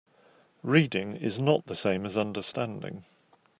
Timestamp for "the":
1.67-1.75